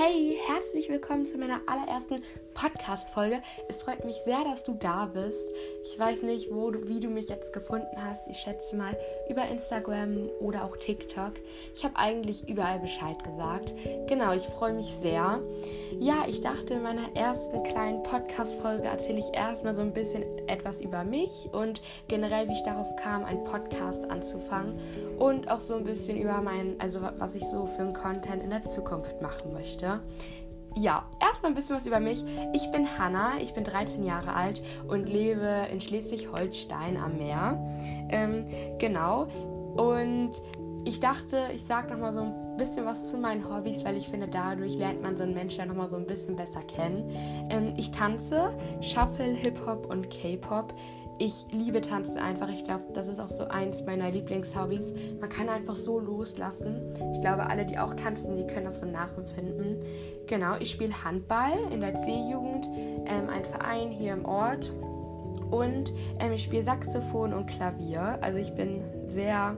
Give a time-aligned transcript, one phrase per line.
[0.00, 2.22] Hey, herzlich willkommen zu meiner allerersten
[2.54, 3.42] Podcast-Folge.
[3.68, 5.48] Es freut mich sehr, dass du da bist.
[5.82, 8.22] Ich weiß nicht, wo du, wie du mich jetzt gefunden hast.
[8.28, 8.96] Ich schätze mal
[9.28, 11.32] über Instagram oder auch TikTok.
[11.74, 13.74] Ich habe eigentlich überall Bescheid gesagt.
[14.06, 15.40] Genau, ich freue mich sehr.
[15.98, 20.80] Ja, ich dachte, in meiner ersten kleinen Podcast-Folge erzähle ich erstmal so ein bisschen etwas
[20.80, 24.78] über mich und generell, wie ich darauf kam, einen Podcast anzufangen
[25.18, 28.50] und auch so ein bisschen über mein, also was ich so für einen Content in
[28.50, 30.00] der Zukunft machen möchte möchte.
[30.76, 32.24] Ja, erstmal ein bisschen was über mich.
[32.52, 37.58] Ich bin Hanna, ich bin 13 Jahre alt und lebe in Schleswig-Holstein am Meer.
[38.10, 38.44] Ähm,
[38.78, 39.26] genau.
[39.76, 40.32] Und
[40.84, 44.28] ich dachte, ich sage nochmal so ein bisschen was zu meinen Hobbys, weil ich finde,
[44.28, 47.10] dadurch lernt man so einen Menschen ja nochmal so ein bisschen besser kennen.
[47.50, 50.74] Ähm, ich tanze, Shuffle, Hip-Hop und K-Pop
[51.18, 52.48] ich liebe Tanzen einfach.
[52.48, 54.94] Ich glaube, das ist auch so eins meiner Lieblingshobbys.
[55.20, 56.94] Man kann einfach so loslassen.
[57.14, 59.80] Ich glaube, alle, die auch tanzen, die können das so nachempfinden.
[60.26, 62.68] Genau, ich spiele Handball in der C-Jugend,
[63.06, 64.72] ähm, ein Verein hier im Ort.
[65.50, 68.18] Und ähm, ich spiele Saxophon und Klavier.
[68.20, 69.56] Also ich bin sehr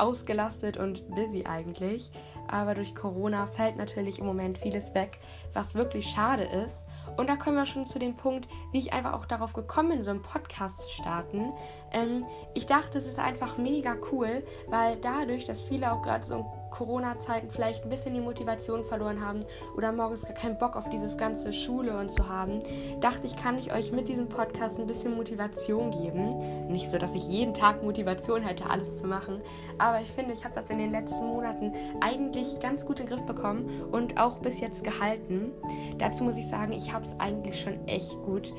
[0.00, 2.10] ausgelastet und busy eigentlich.
[2.48, 5.20] Aber durch Corona fällt natürlich im Moment vieles weg,
[5.52, 6.84] was wirklich schade ist.
[7.16, 10.02] Und da kommen wir schon zu dem Punkt, wie ich einfach auch darauf gekommen bin,
[10.02, 11.52] so einen Podcast zu starten.
[11.92, 16.46] Ähm, ich dachte, es ist einfach mega cool, weil dadurch, dass viele auch gerade so
[16.70, 19.40] Corona-Zeiten vielleicht ein bisschen die Motivation verloren haben
[19.76, 22.60] oder morgens gar keinen Bock auf dieses ganze Schule und zu haben,
[23.00, 26.68] dachte ich, kann ich euch mit diesem Podcast ein bisschen Motivation geben.
[26.68, 29.40] Nicht so, dass ich jeden Tag Motivation hätte, alles zu machen,
[29.78, 33.16] aber ich finde, ich habe das in den letzten Monaten eigentlich ganz gut in den
[33.16, 35.52] Griff bekommen und auch bis jetzt gehalten.
[35.98, 38.52] Dazu muss ich sagen, ich habe es eigentlich schon echt gut.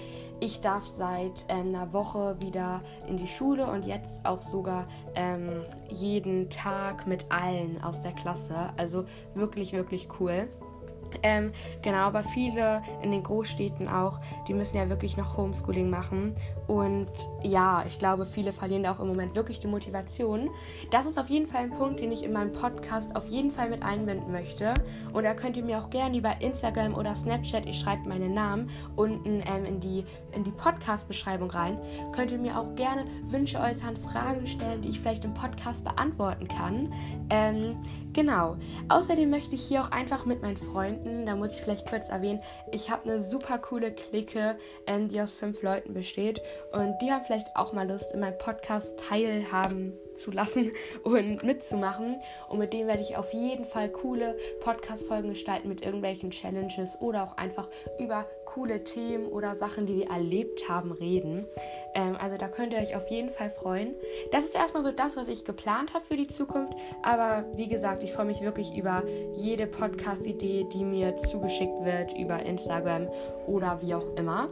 [0.43, 5.63] Ich darf seit ähm, einer Woche wieder in die Schule und jetzt auch sogar ähm,
[5.89, 8.55] jeden Tag mit allen aus der Klasse.
[8.77, 10.49] Also wirklich, wirklich cool.
[11.23, 11.51] Ähm,
[11.81, 16.35] genau, aber viele in den Großstädten auch, die müssen ja wirklich noch Homeschooling machen.
[16.67, 17.09] Und
[17.43, 20.49] ja, ich glaube, viele verlieren da auch im Moment wirklich die Motivation.
[20.89, 23.69] Das ist auf jeden Fall ein Punkt, den ich in meinem Podcast auf jeden Fall
[23.69, 24.73] mit einbinden möchte.
[25.13, 28.69] Und da könnt ihr mir auch gerne über Instagram oder Snapchat, ich schreibe meinen Namen
[28.95, 31.77] unten ähm, in die, in die Podcast-Beschreibung rein,
[32.13, 36.47] könnt ihr mir auch gerne Wünsche äußern, Fragen stellen, die ich vielleicht im Podcast beantworten
[36.47, 36.93] kann.
[37.29, 37.77] Ähm,
[38.13, 38.57] genau.
[38.89, 42.41] Außerdem möchte ich hier auch einfach mit meinen Freunden, da muss ich vielleicht kurz erwähnen,
[42.71, 44.57] ich habe eine super coole Clique,
[44.87, 46.41] ähm, die aus fünf Leuten besteht.
[46.71, 50.71] Und die haben vielleicht auch mal Lust, in meinem Podcast teilhaben zu lassen
[51.03, 52.19] und mitzumachen.
[52.49, 57.23] Und mit denen werde ich auf jeden Fall coole Podcast-Folgen gestalten mit irgendwelchen Challenges oder
[57.23, 57.69] auch einfach
[57.99, 61.45] über coole Themen oder Sachen, die wir erlebt haben, reden.
[61.93, 63.93] Ähm, also da könnt ihr euch auf jeden Fall freuen.
[64.31, 66.73] Das ist erstmal so das, was ich geplant habe für die Zukunft.
[67.03, 69.03] Aber wie gesagt, ich freue mich wirklich über
[69.35, 73.07] jede Podcast-Idee, die mir zugeschickt wird über Instagram
[73.47, 74.49] oder wie auch immer.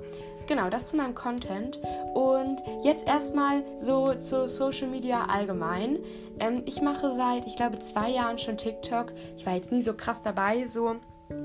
[0.47, 1.79] Genau, das zu meinem Content.
[2.15, 5.99] Und jetzt erstmal so zu Social Media allgemein.
[6.39, 9.13] Ähm, ich mache seit, ich glaube, zwei Jahren schon TikTok.
[9.37, 10.95] Ich war jetzt nie so krass dabei, so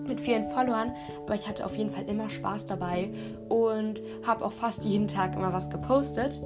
[0.08, 0.92] mit vielen Followern,
[1.24, 3.10] aber ich hatte auf jeden Fall immer Spaß dabei
[3.48, 6.40] und habe auch fast jeden Tag immer was gepostet.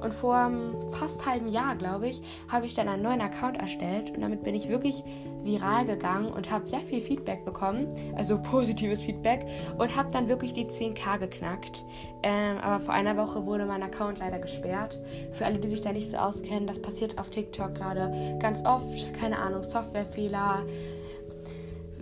[0.00, 4.10] Und vor einem fast halben Jahr, glaube ich, habe ich dann einen neuen Account erstellt
[4.10, 5.02] und damit bin ich wirklich
[5.44, 9.46] viral gegangen und habe sehr viel Feedback bekommen, also positives Feedback
[9.78, 11.84] und habe dann wirklich die 10k geknackt.
[12.22, 15.00] Ähm, aber vor einer Woche wurde mein Account leider gesperrt.
[15.32, 19.12] Für alle, die sich da nicht so auskennen, das passiert auf TikTok gerade ganz oft.
[19.14, 20.64] Keine Ahnung, Softwarefehler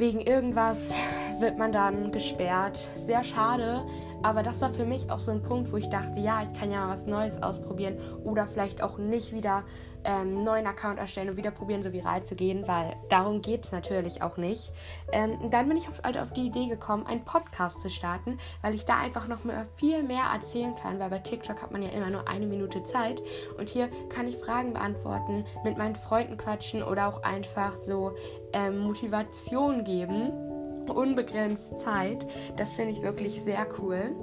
[0.01, 0.95] wegen irgendwas
[1.41, 2.77] wird man dann gesperrt.
[2.97, 3.85] Sehr schade,
[4.23, 6.71] aber das war für mich auch so ein Punkt, wo ich dachte, ja, ich kann
[6.71, 9.65] ja mal was Neues ausprobieren oder vielleicht auch nicht wieder
[10.05, 13.65] ähm, einen neuen Account erstellen und wieder probieren, so viral zu gehen, weil darum geht
[13.65, 14.73] es natürlich auch nicht.
[15.13, 18.75] Ähm, dann bin ich auf, halt auf die Idee gekommen, einen Podcast zu starten, weil
[18.75, 21.91] ich da einfach noch mehr, viel mehr erzählen kann, weil bei TikTok hat man ja
[21.91, 23.23] immer nur eine Minute Zeit
[23.59, 28.13] und hier kann ich Fragen beantworten, mit meinen Freunden quatschen oder auch einfach so
[28.53, 30.50] ähm, Motivation geben.
[30.89, 32.27] Unbegrenzt Zeit.
[32.57, 34.15] Das finde ich wirklich sehr cool.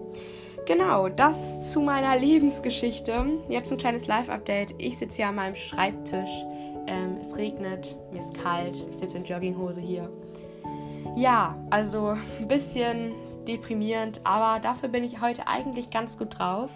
[0.65, 3.25] Genau, das zu meiner Lebensgeschichte.
[3.47, 4.75] Jetzt ein kleines Live-Update.
[4.77, 6.43] Ich sitze hier an meinem Schreibtisch.
[6.87, 8.75] Ähm, es regnet, mir ist kalt.
[8.89, 10.09] Ich sitze in Jogginghose hier.
[11.15, 13.13] Ja, also ein bisschen
[13.47, 16.69] deprimierend, aber dafür bin ich heute eigentlich ganz gut drauf.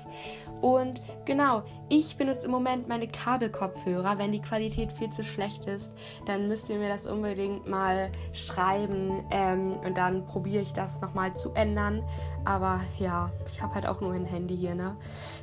[0.62, 4.20] Und genau, ich benutze im Moment meine Kabelkopfhörer.
[4.20, 9.24] Wenn die Qualität viel zu schlecht ist, dann müsst ihr mir das unbedingt mal schreiben
[9.32, 12.04] ähm, und dann probiere ich das nochmal zu ändern.
[12.46, 14.96] Aber ja, ich habe halt auch nur ein Handy hier, ne?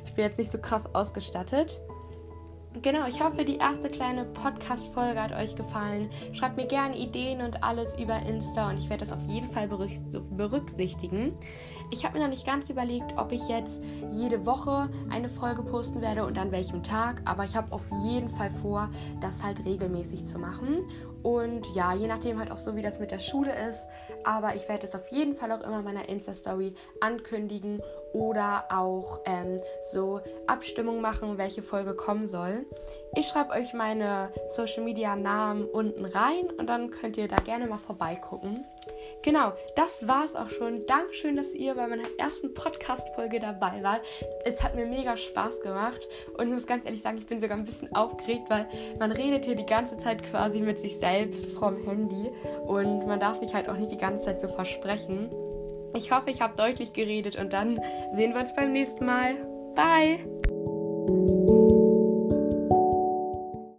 [0.05, 1.81] Ich bin jetzt nicht so krass ausgestattet.
[2.81, 6.09] Genau, ich hoffe, die erste kleine Podcast-Folge hat euch gefallen.
[6.33, 9.67] Schreibt mir gerne Ideen und alles über Insta und ich werde das auf jeden Fall
[9.67, 11.33] berücksichtigen.
[11.91, 13.81] Ich habe mir noch nicht ganz überlegt, ob ich jetzt
[14.11, 18.29] jede Woche eine Folge posten werde und an welchem Tag, aber ich habe auf jeden
[18.29, 18.89] Fall vor,
[19.21, 20.85] das halt regelmäßig zu machen.
[21.23, 23.87] Und ja, je nachdem halt auch so, wie das mit der Schule ist.
[24.23, 27.81] Aber ich werde es auf jeden Fall auch immer meiner Insta-Story ankündigen
[28.13, 29.57] oder auch ähm,
[29.91, 32.65] so Abstimmung machen, welche Folge kommen soll.
[33.15, 37.67] Ich schreibe euch meine Social Media Namen unten rein und dann könnt ihr da gerne
[37.67, 38.65] mal vorbeigucken.
[39.21, 40.85] Genau, das war es auch schon.
[40.85, 44.01] Dankeschön, dass ihr bei meiner ersten Podcast-Folge dabei wart.
[44.45, 46.07] Es hat mir mega Spaß gemacht
[46.37, 48.67] und ich muss ganz ehrlich sagen, ich bin sogar ein bisschen aufgeregt, weil
[48.97, 52.29] man redet hier die ganze Zeit quasi mit sich selbst vom Handy
[52.65, 55.29] und man darf sich halt auch nicht die ganze Zeit so versprechen.
[55.95, 57.81] Ich hoffe, ich habe deutlich geredet und dann
[58.13, 59.35] sehen wir uns beim nächsten Mal.
[59.75, 60.19] Bye!